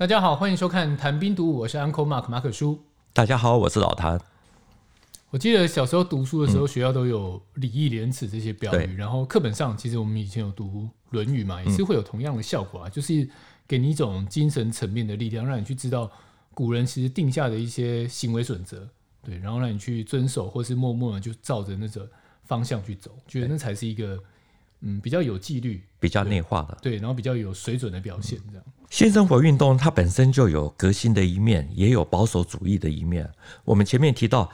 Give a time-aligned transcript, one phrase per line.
[0.00, 2.84] 大家好，欢迎收看《谈兵读武》，我是 Uncle Mark 马可叔。
[3.12, 4.16] 大家好，我是老谭。
[5.30, 13.28] 我记得小时候读书的时候，学校都有礼义廉耻这些标语，嗯、然后课本上其实我们以前有读《论语》嘛，也是会有同样的效果啊，嗯、就是
[13.66, 16.08] 给你一种精神层面的力量，让你去知道
[16.54, 18.88] 古人其实定下的一些行为准则，
[19.24, 22.08] 对，然后让你去遵守，或是默默的就照着那个
[22.44, 24.16] 方向去走，觉得那才是一个
[24.80, 28.64] 嗯比较有纪律、比较内化的，对，然后比较有水准的表现，这样。
[28.90, 33.30] 新生活运动它本身就有革新的一面，也有保守主义的一面。
[33.64, 34.50] 我们前面提到，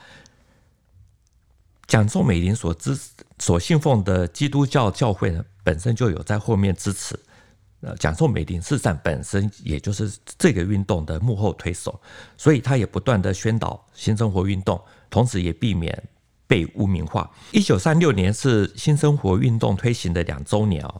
[1.87, 2.99] 蒋宋美龄所支
[3.39, 7.17] 所信奉的基督教教会呢，本身就有在后面支持。
[7.81, 12.01] 呃，蒋宋美龄事实上本身也就是这个运动的幕后推手，
[12.35, 16.03] 所以他也不断的宣导新生活运动，同时也避免
[16.47, 17.29] 被污名化。
[17.51, 20.95] 一九三六年是新生活运动推行的两周年啊。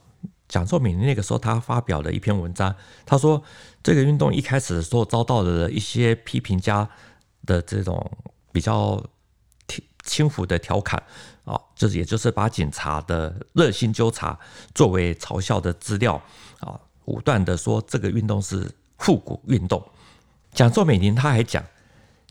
[0.48, 3.42] 蒋作敏那个时候，他发表了一篇文章，他说
[3.82, 6.88] 这个运动一开始的时候遭到了一些批评家
[7.48, 8.12] 的这种
[8.52, 9.04] 比较
[10.04, 11.02] 轻浮的调侃
[11.46, 14.38] 啊，就是也就是把警察的热心纠察
[14.76, 16.22] 作为嘲笑的资料
[16.60, 19.84] 啊，武断的说这个运动是复古运动。
[20.52, 21.66] 蒋作美龄他还讲，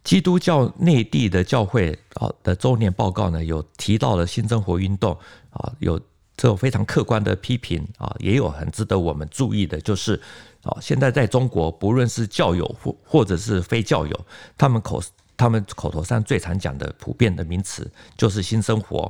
[0.04, 5.18] 基督教内地的教会啊的周年报告呢，有提到了新生活运动
[5.50, 6.00] 啊有。
[6.36, 10.20] 这种非常客观的批评啊，也有很值得我们注意的，就是
[10.64, 14.26] 啊，现在在中国，不论是教友或或者是非教友，
[14.58, 15.00] 他们口
[15.36, 19.02] 他们口头上最常讲的普遍的名词就是新生活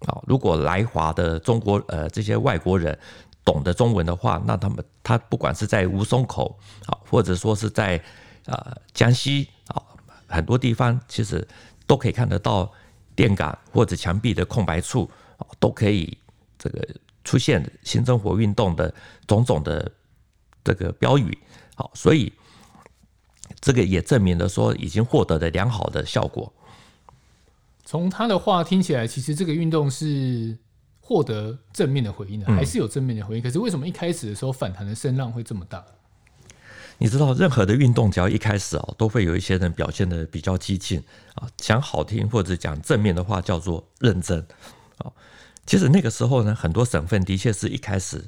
[0.00, 0.20] 啊。
[0.26, 2.98] 如果来华的中国呃这些外国人
[3.44, 8.02] 懂得中文的话，那他们他不管是在吴淞口啊，或者说是在
[8.46, 9.48] 呃江西，
[10.32, 11.46] 很多地方其实
[11.86, 12.72] 都可以看得到
[13.14, 16.18] 电杆或者墙壁的空白处啊，都可以。
[16.58, 16.88] 这个
[17.24, 18.94] 出现新生活运动的
[19.26, 19.90] 种种的
[20.62, 21.36] 这个标语，
[21.74, 22.32] 好，所以
[23.60, 26.52] 这个也证明了说已经获得了良好的效果。
[27.84, 30.56] 从他的话听起来，其实这个运动是
[31.00, 33.42] 获得正面的回应的，还是有正面的回应。
[33.42, 35.84] 可是为什么一开始的时候反弹的声浪会这么大？
[37.02, 41.02] 你知道，任何的运动只要一开始啊，都会有一些人表现得比较激进
[41.34, 44.38] 啊，讲好听或者讲正面的话叫做认真
[44.98, 45.10] 啊。
[45.66, 48.24] 其实那个时候呢，很多省份的确是一开始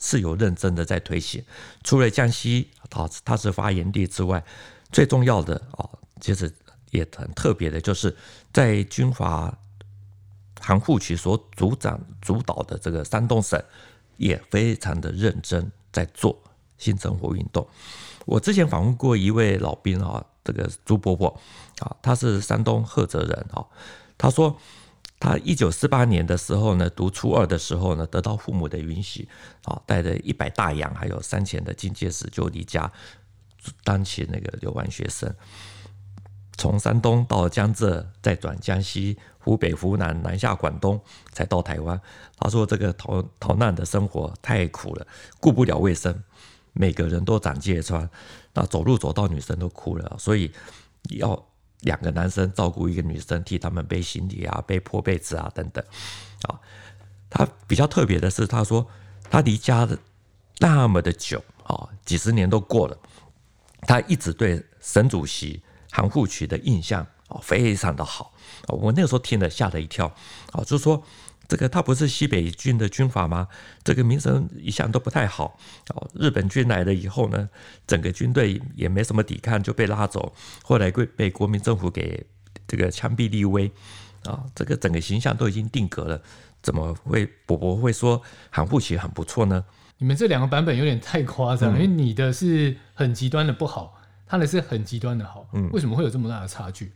[0.00, 1.44] 是有认真的在推行。
[1.82, 4.42] 除了江西，它它是发源地之外，
[4.90, 5.86] 最重要的啊，
[6.18, 6.50] 其实
[6.92, 8.16] 也很特别的，就是
[8.54, 9.54] 在军阀
[10.58, 13.62] 韩复矩所主掌主导的这个山东省，
[14.16, 16.42] 也非常的认真在做
[16.78, 17.68] 新生活运动。
[18.24, 21.28] 我之前访问过一位老兵啊，这个朱伯伯
[21.80, 23.64] 啊，他是山东菏泽人啊，
[24.18, 24.56] 他说。
[25.20, 29.26] 他一九四八年的时候呢，读初二的时候呢，得到父母的允许，
[29.62, 32.92] 啊，带着一百大洋还有三钱的金戒指就离家，
[33.84, 35.34] 当起那个留湾学生，
[36.58, 41.00] 从山东到江浙，再转江西、湖北、湖南，南下广东，
[41.32, 41.98] 才到台湾。
[42.38, 45.06] 他说这个逃逃难的生活太苦了，
[45.40, 46.22] 顾不了卫生，
[46.74, 48.06] 每个人都长疥疮，
[48.52, 50.52] 那走路走到女生都哭了，所以
[51.08, 51.42] 要。
[51.80, 55.84] 两个男生照顾一个女生，替他们背行李啊，背破被子啊等等，
[56.44, 56.58] 啊，
[57.28, 58.88] 他比较特别的是，他说
[59.28, 59.98] 他离家的
[60.60, 62.96] 那么的久啊，几十年都过了，
[63.82, 68.32] 他一直对沈主席韩复矩的印象啊非常的好，
[68.68, 70.06] 我那个时候听了吓了一跳，
[70.52, 71.04] 啊，就是说。
[71.54, 73.46] 这个他不是西北军的军阀吗？
[73.84, 75.56] 这个名声一向都不太好。
[75.94, 77.48] 哦，日本军来了以后呢，
[77.86, 80.34] 整个军队也没什么抵抗，就被拉走。
[80.64, 82.26] 后来被被国民政府给
[82.66, 83.70] 这个枪毙立威
[84.24, 86.20] 啊，这个整个形象都已经定格了。
[86.60, 89.64] 怎么会伯伯会说韩复矩很不错呢？
[89.98, 95.48] 你们这两个版本有点太夸张，嗯、因为你的是很极端的不好，他的是很极端的好。
[95.52, 96.90] 嗯，为什么会有这么大的差距？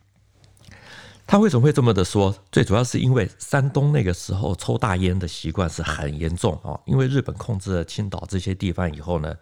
[1.31, 2.35] 他为什么会这么的说？
[2.51, 6.73] 最主要是因为山东那个时候抽大烟的习惯是很严重啊。
[6.87, 9.37] 因为日本控制了青岛这些地方以后呢，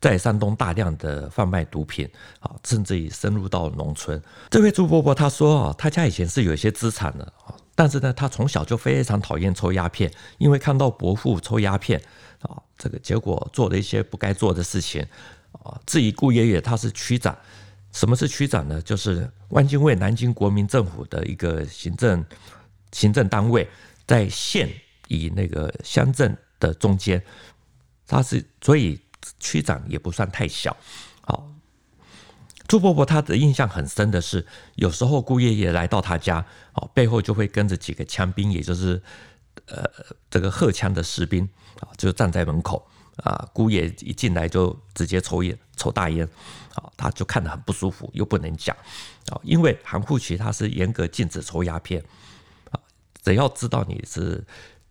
[0.00, 2.08] 在山东大量的贩卖毒品
[2.38, 4.22] 啊，甚至于深入到农村。
[4.50, 10.08] 这位朱伯伯他说啊，他家以前是有一些资产的啊，但是呢，他从小就非常讨厌抽鸦片，
[10.38, 12.00] 因为看到伯父抽鸦片
[12.42, 15.04] 啊，这个结果做了一些不该做的事情
[15.50, 15.76] 啊。
[15.86, 17.36] 至于顾爷爷，他是区长。
[17.92, 18.80] 什么是区长呢？
[18.82, 22.24] 就是汪精卫南京国民政府的一个行政
[22.90, 23.68] 行政单位，
[24.06, 24.68] 在县
[25.08, 27.22] 与那个乡镇的中间，
[28.06, 28.98] 他是所以
[29.38, 30.74] 区长也不算太小。
[31.20, 31.52] 好，
[32.66, 34.46] 朱伯伯他的印象很深的是，
[34.76, 39.00] 有时候顾爷爷来到他家，哦，背后就会跟着几个枪兵，也就是
[39.66, 39.84] 呃
[40.30, 41.46] 这个荷枪的士兵
[41.80, 46.26] 啊，就站在门口啊，姑爷一进来就直接抽烟，抽大烟，
[46.74, 48.74] 啊，他就看得很不舒服，又不能讲，
[49.28, 52.02] 啊，因为航库局他是严格禁止抽鸦片，
[52.70, 52.80] 啊，
[53.22, 54.42] 只要知道你是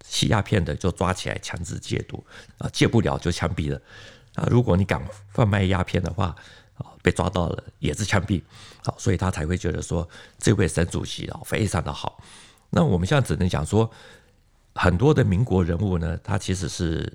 [0.06, 2.24] 吸鸦片的，就抓起来强制戒毒，
[2.60, 3.82] 啊，戒不了就枪毙了，
[4.36, 6.36] 啊，如果你敢贩卖鸦片的话，
[6.76, 8.42] 啊，被抓到了也是枪毙，
[8.84, 10.08] 啊，所以他才会觉得说
[10.38, 12.24] 这位沈主席啊非常的好。
[12.70, 13.90] 那我们现在只能讲说，
[14.76, 17.12] 很多的民国人物呢，他其实是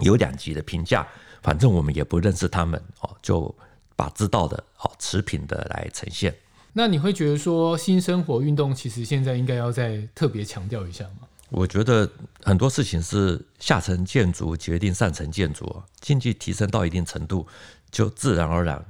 [0.00, 1.06] 有两极的评价。
[1.42, 3.54] 反正我们也不认识他们哦，就
[3.96, 6.34] 把知道的哦持平的来呈现。
[6.72, 11.26] 那你会觉得说，新生活运动其实现在应该要再特别强调一下吗？
[11.48, 12.08] 我觉得
[12.42, 17.46] 很多事情是下层建筑决定上层建筑，经济提升到一定程度，
[17.90, 18.84] 就自然而然。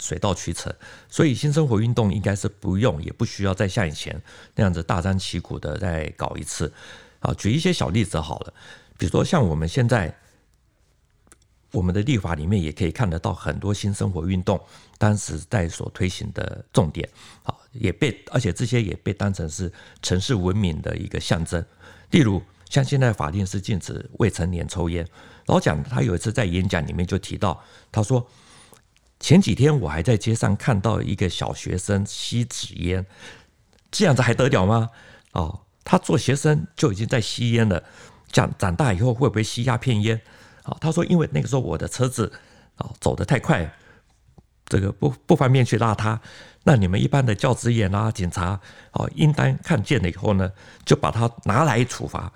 [0.00, 0.72] 水到渠成，
[1.08, 4.22] 所以新生活运动应该是不用也不需要再像以前
[4.54, 6.72] 那样子大张旗鼓的再搞一次。
[7.18, 8.54] 啊，举一些小例子好了，
[8.98, 10.14] 比如说像我们现在
[11.70, 14.60] 我们的立法里面也可以看得到很多新生活运动
[14.98, 17.08] 当时在所推行的重点，
[17.42, 19.72] 好，也被而且这些也被当成是
[20.02, 21.64] 城市文明的一个象征。
[22.10, 25.08] 例如像现在法定是禁止未成年抽烟，
[25.46, 28.28] 老蒋他有一次在演讲里面就提到，他说。
[29.20, 33.04] 前几天我还在街上看到一个小学生吸纸烟，
[33.90, 34.90] 这样子还得了吗？
[35.32, 37.82] 哦，他做学生就已经在吸烟了，
[38.30, 40.20] 长长大以后会不会吸鸦片烟？
[40.62, 42.32] 啊，他说因为那个时候我的车子
[42.76, 43.70] 啊走得太快，
[44.66, 46.20] 这个不不方便去拉他。
[46.64, 48.60] 那你们一般的教职员啊、警察
[48.92, 50.52] 哦，应当看见了以后呢，
[50.84, 52.32] 就把他拿来处罚。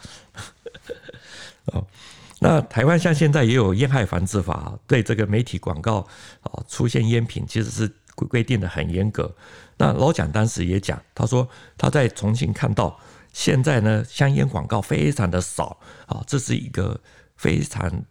[1.66, 1.86] 哦。
[2.44, 5.98] 那台湾像现在也有烟害防治法，对这个媒体广告
[6.40, 7.86] 啊出现烟品，其实是
[8.16, 9.32] 规规定的很严格。
[9.76, 11.48] 那老蒋当时也讲，他说
[11.78, 12.98] 他在重庆看到
[13.32, 17.00] 现在呢香烟广告非常的少啊，这是一个
[17.36, 18.04] 非常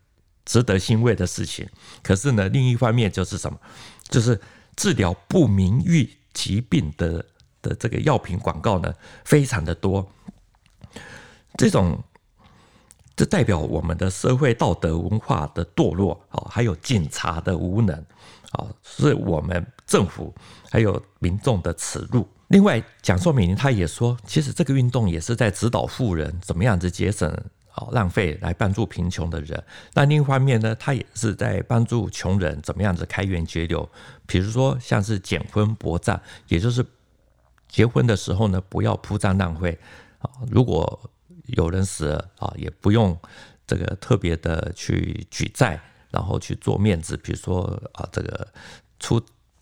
[0.45, 1.67] 值得欣慰的事情。
[2.01, 3.59] 可是呢，另一方面就是什么，
[4.09, 4.39] 就是
[4.75, 7.25] 治疗不明誉疾病的
[7.61, 10.11] 的这个药品广告呢非常的多，
[11.57, 12.03] 这种。
[13.13, 17.95] 这代表我们的社会道德文化的堕落啊，还有警察的无能
[18.53, 20.33] 啊，是我们政府
[20.71, 22.25] 还有民众的耻辱。
[22.47, 27.29] 另外，讲说美龄他也说，其实这个运动也是在指导富人怎么样子节省
[27.73, 29.61] 啊浪费，来帮助贫穷的人。
[29.93, 33.89] 那另一方面呢，他也是在帮助穷人怎么样子开源节流。
[34.25, 36.17] 比如说，像是减婚薄葬，
[36.47, 36.85] 也就是
[37.67, 39.77] 结婚的时候呢，不要铺张浪费
[40.19, 40.31] 啊。
[40.49, 41.11] 如果
[41.47, 43.17] 有人死了啊，也不用
[43.67, 45.77] 这个特别的去举债，
[46.09, 47.17] 然后去做面子。
[47.17, 48.47] 比如说啊，这个
[48.99, 49.21] 出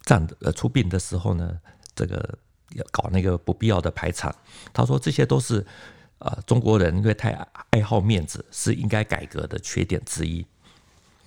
[0.09, 1.55] 葬呃出殡的时候呢，
[1.93, 2.39] 这个
[2.73, 4.35] 要搞那个不必要的排场。
[4.73, 5.63] 他说这些都是
[6.17, 7.29] 呃中国人因为太
[7.69, 10.43] 爱好面子，是应该改革的缺点之一。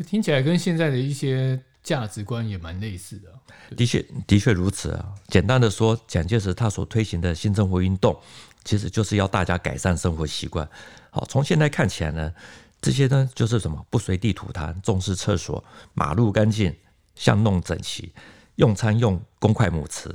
[0.08, 3.32] 听起来跟现在的一些价值观也蛮类似的。
[3.76, 5.14] 的确，的确如此啊。
[5.28, 8.20] 简单的说，蒋介石他所推行的新生活运动。
[8.64, 10.68] 其实就是要大家改善生活习惯。
[11.10, 12.32] 好，从现在看起来呢，
[12.80, 15.62] 这些呢就是什么不随地吐痰，重视厕所，
[15.94, 16.72] 马路干净，
[17.16, 18.12] 巷弄整齐，
[18.56, 20.10] 用餐用公筷母匙，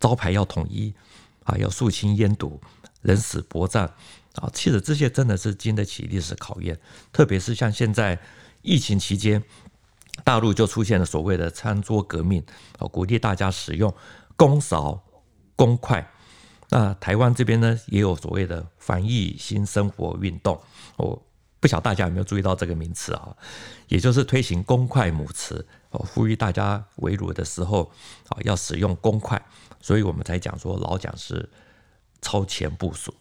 [0.00, 0.94] 招牌要统一，
[1.44, 2.60] 啊，要肃清烟毒，
[3.02, 3.84] 人死薄葬
[4.34, 4.50] 啊。
[4.52, 6.78] 其实这些真的是经得起历史考验。
[7.12, 8.18] 特别是像现在
[8.62, 9.42] 疫情期间，
[10.24, 12.42] 大陆就出现了所谓的餐桌革命，
[12.78, 13.92] 啊，鼓励大家使用
[14.36, 15.02] 公勺、
[15.54, 16.10] 公筷。
[16.70, 20.58] 那台湾这边呢，也有所谓的防疫新生活运动，
[20.96, 21.22] 我
[21.62, 23.36] 不晓得大家有没有注意到这个名词啊？
[23.86, 27.88] 也就是推行公筷母匙，哦，呼吁大家围炉的时候
[28.30, 29.40] 啊要使用公筷，
[29.80, 31.48] 所以我们才讲说老蒋是
[32.20, 33.14] 超前部署。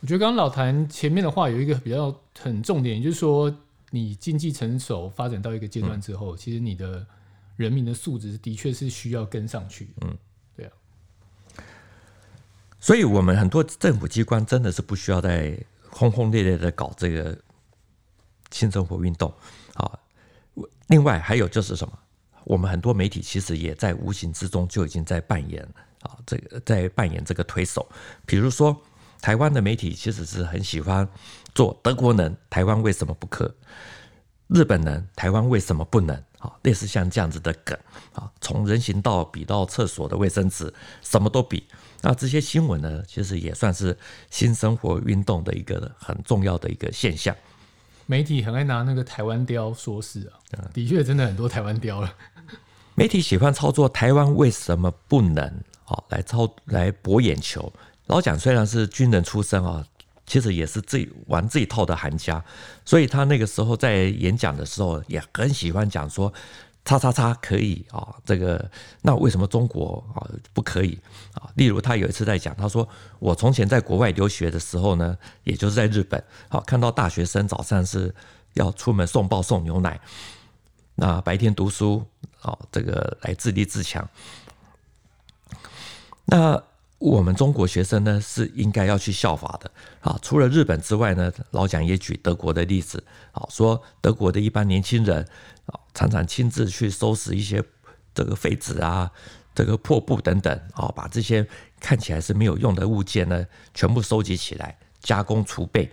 [0.00, 3.52] 我觉得刚刚老谭前面的话有一个比较很重点，也就是说
[3.90, 7.04] 你经济成熟发展到一个阶段之后，嗯、其实你的
[7.56, 9.88] 人民的素质的确是需要跟上去。
[10.02, 10.16] 嗯。
[10.56, 10.72] 对啊
[12.78, 15.58] 所以，我们很多政府机关真的是不需要再
[15.90, 17.36] 轰轰烈烈的搞这个
[18.50, 19.32] 性生活运动
[19.74, 19.98] 啊。
[20.88, 21.98] 另外，还有就是什么？
[22.44, 25.62] 我们很多媒体其实也在无形之中就已经在扮演
[26.02, 27.86] 啊，这个在扮演这个推手。
[28.26, 28.76] 比如说，
[29.20, 31.06] 台湾的媒体其实是很喜欢
[31.54, 33.54] 做德国人，台湾为什么不可？
[34.52, 36.16] 日本人，台湾为什么不能？
[36.40, 37.78] 啊，类似像这样子的梗
[38.14, 41.66] 啊，从人行道比到厕所的卫生纸，什么都比。
[42.00, 43.96] 那这些新闻呢，其实也算是
[44.30, 47.36] 新生活运动的一个很重要的一个现象。
[48.06, 52.12] 媒体很爱拿那个台湾雕说事啊，的确真的很多台湾雕了。
[52.94, 57.72] 媒体喜欢操作台湾为什么不能好，来操来博眼球。
[58.06, 59.86] 老蒋虽然是军人出身啊，
[60.30, 62.42] 其实也是这玩这一套的行家，
[62.84, 66.32] 所以他那个时候在演讲的时候也很喜欢讲说。
[66.82, 68.68] 叉叉叉可以啊，这个
[69.02, 70.98] 那为什么中国啊不可以
[71.34, 71.44] 啊？
[71.54, 78.12] 例如他有一次在讲，他说我从前在国外留学的时候呢，也就是在日本，好看到大学生早上是
[78.54, 80.00] 要出门送报送牛奶，
[80.94, 82.02] 那白天读书
[82.38, 84.08] 好，这个来自立自强。
[86.24, 86.60] 那
[87.00, 90.16] 我们中国学生呢是应该要去效法的啊。
[90.22, 93.02] 除了日本之外呢，老蒋也举德国的例子，
[93.32, 95.26] 啊说德国的一般年轻人
[95.66, 95.80] 啊。
[95.92, 97.62] 常常亲自去收拾一些
[98.14, 99.10] 这个废纸啊，
[99.54, 101.44] 这个破布等等啊，把这些
[101.80, 105.90] 看起来是没有用的物件呢，全部收集起来，加工储备，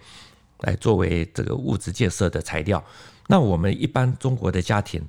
[0.60, 2.84] 来作为这个物质建设的材料。
[3.28, 5.02] 那我们一般中国的家庭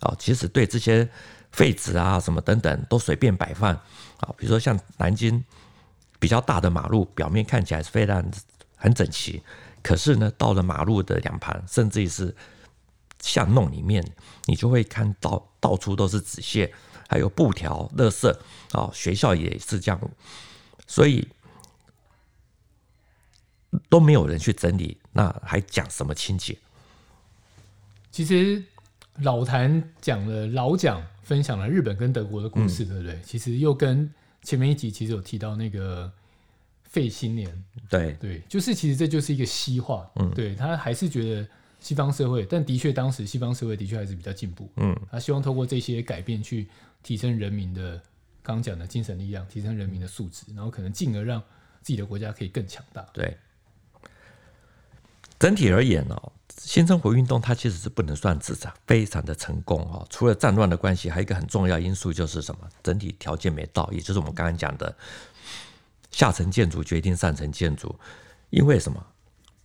[0.00, 1.08] 啊，其实对这些
[1.52, 5.44] 废纸啊什么等等都随便摆放啊，比如说像南京
[6.18, 8.24] 比较大的马路，表面看起来是非常
[8.76, 9.42] 很整齐，
[9.82, 12.34] 可是呢，到了马路的两旁，甚至于是。
[13.24, 14.04] 巷弄里面，
[14.46, 16.74] 你就会看到到处都是纸屑，
[17.08, 18.28] 还有布条、垃圾
[18.72, 18.90] 啊。
[18.92, 20.10] 学校也是这样，
[20.88, 21.28] 所以
[23.88, 26.58] 都没有人去整理，那还讲什么清洁？
[28.10, 28.64] 其实
[29.18, 33.20] 老谭讲了，老蒋分享了日本跟德国的故事，嗯、对不对？
[33.24, 34.12] 其实又跟
[34.42, 36.12] 前面一集其实有提到那个
[36.84, 41.48] 废青年，对对，就是其实这就是一个西化，嗯，对他还是觉得。
[41.82, 44.70] 西方社会，但的确，当时西方社会的确还是比较进步。
[44.76, 46.68] 嗯，他希望透过这些改变去
[47.02, 48.00] 提升人民的
[48.40, 51.40] 刚讲的精神力量，提升人民的素质，然后可能进而让
[51.80, 53.02] 自己的国家可以更强大。
[53.12, 53.36] 对，
[55.42, 58.56] 整体而言哦，新生活运动它其实是不能算是
[58.86, 60.06] 非常的成功哦。
[60.08, 62.60] 除了战乱的关系，还有一个很重要因素就是什么？
[62.80, 64.96] 整体条件没到，也就是我们刚刚讲的
[66.12, 67.92] 下层建筑决定上层建筑，
[68.50, 69.04] 因为什么？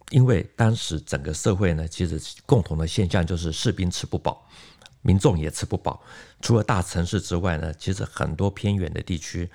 [0.09, 4.49] 因为当时整个社会呢，其实共同的现象就是士兵吃不饱，
[5.03, 6.01] 民众也吃不饱。
[6.41, 9.47] 除了大城市之外呢，其实很多偏远的地区、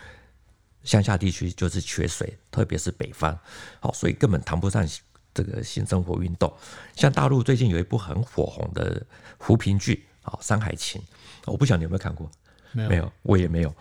[0.84, 3.36] 乡下地区就是缺水，特别是北方。
[3.80, 4.86] 好，所以根本谈不上
[5.34, 6.52] 这个新生活运动。
[6.94, 9.04] 像大陆最近有一部很火红的
[9.38, 11.00] 扶贫剧啊，《山海情》，
[11.46, 12.30] 我不晓得你有没有看过？
[12.72, 13.74] 没有，没有，我也没有。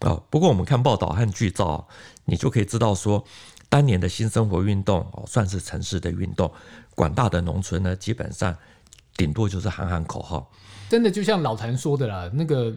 [0.00, 1.86] 哦，不过我们看报道和剧照，
[2.24, 3.24] 你就可以知道说。
[3.68, 6.50] 当年的新生活运动哦，算是城市的运动。
[6.94, 8.56] 广大的农村呢，基本上
[9.16, 10.48] 顶多就是喊喊口号。
[10.88, 12.72] 真的就像老谭说的啦，那个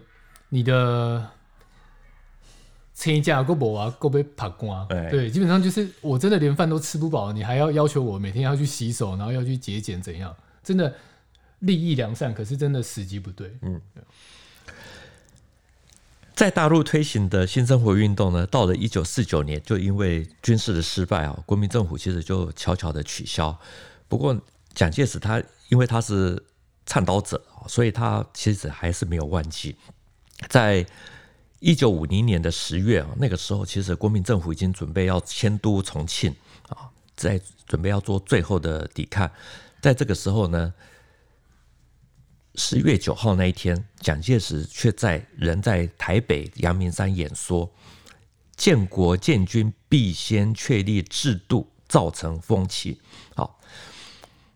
[0.50, 1.29] 你的
[2.99, 4.85] 车架够不啊，够被爬光。
[5.09, 10.35] 对，基本上就是我真的连饭都吃不饱，你还要要求我每天要去洗手，然后要去节俭，怎样？
[10.61, 10.93] 真的
[11.59, 13.57] 利益良善，可是真的时机不对。
[13.61, 13.79] 嗯。
[16.35, 23.57] 在大陆推行的新生活运动呢，到了一九四九年，就因为军事的失败啊，国民政府其实就悄悄的取消。
[24.07, 24.37] 不过
[24.73, 26.41] 蒋介石他因为他是
[26.85, 29.75] 倡导者，所以他其实还是没有忘记。
[30.47, 30.85] 在
[31.59, 36.33] 一九五零年的十月啊，那个时候其实国民政府已经准备要迁都重庆
[36.67, 39.29] 啊，在准备要做最后的抵抗。
[39.81, 40.73] 在这个时候呢。
[42.55, 47.71] 十月九号那一天，蒋介石却在人在台北阳明山演说
[48.57, 52.99] ：“建国建军必先确立制度，造成风气。”
[53.33, 53.61] 好，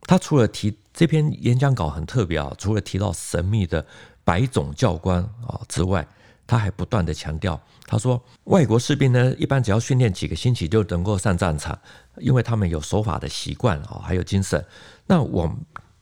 [0.02, 3.86] 他除了提这篇演讲稿很特别啊，除了提到神秘的
[4.26, 6.06] 白种教官啊之外，
[6.46, 11.78] 他还不断的强调，他说：“外国士兵呢，一般只要训练几个星期就能够上战场，
[12.18, 14.64] 因为他们有守法的习惯啊，还有精神。
[15.06, 15.52] 那我。”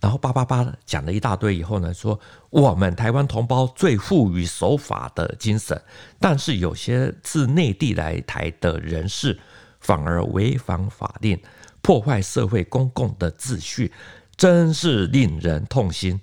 [0.01, 2.19] 然后叭叭叭讲了一大堆以后呢，说
[2.49, 5.79] 我们台湾同胞最富于守法的精神，
[6.19, 9.39] 但是有些自内地来台的人士
[9.79, 11.39] 反而违反法令，
[11.83, 13.93] 破坏社会公共的秩序，
[14.35, 16.19] 真是令人痛心。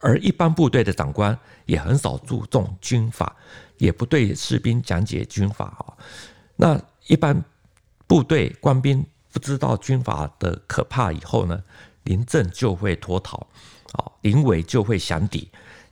[0.00, 3.34] 而一般部队的长官也很少注重军法，
[3.78, 5.94] 也不对士兵讲解军法啊。
[6.56, 7.42] 那一般
[8.06, 11.62] 部队官兵不知道军法的可怕以后呢，
[12.04, 13.46] 临阵就会脱逃，
[13.92, 15.50] 啊，临危就会降敌，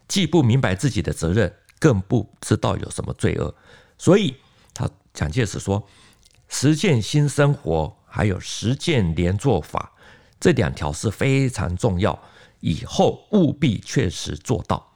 [0.09, 3.55] 既不明白自己的责任，更不知道有什么罪恶，
[3.99, 4.37] 所以
[4.73, 5.87] 他蒋介石说，
[6.49, 9.93] 实践新生活还有实践连坐法
[10.39, 12.19] 这两条是非常重要，
[12.61, 14.93] 以后务必确实做到。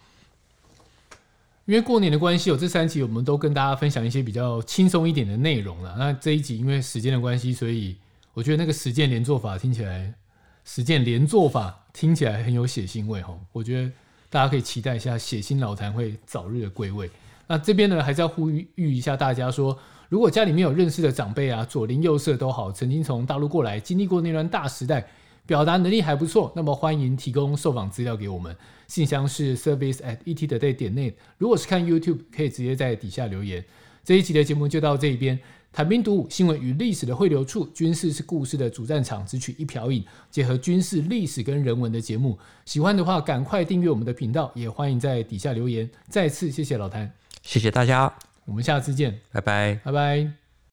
[1.67, 5.95] 因为过年的关系，有这三集我们都跟大家分享一些比较轻松一点的内容了。
[5.99, 7.97] 那这一集因为时间的关系，所以
[8.35, 10.15] 我觉得那个实践连坐法听起来。
[10.63, 13.91] 实践连坐法听起来很有血腥味哈，我觉得
[14.29, 17.11] 大家可以期待一下血腥老谭会早日的归位。
[17.47, 19.77] 那这边呢，还是要呼吁一下大家说，
[20.11, 25.09] 如果家里面有认识的长辈啊，左邻右舍都好，曾经从大陆过来，经历过那段大时代，
[25.51, 31.13] 表达能力还不错，那么欢迎提供受访资料给我们，信箱是 service at ettoday 点 net。
[31.39, 33.65] 如果是看 YouTube，可以直接在底下留言。
[34.05, 35.37] 这一期的节目就到这一边。
[35.73, 42.39] 坦兵读武，新闻与历史的汇流处，军事是故事的主战场，只取一瓢饮，结合军事历史跟人文的节目。
[42.65, 45.91] 喜欢的话，赶快订阅我们的频道，也欢迎在底下留言。
[46.09, 48.13] 再次谢谢老谭，谢谢大家，
[48.45, 50.40] 我们下次见，拜拜，拜拜。